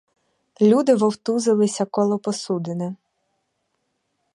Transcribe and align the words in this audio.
Люди 0.61 0.95
вовтузилися 0.95 1.85
коло 1.85 2.19
посудини. 2.19 2.95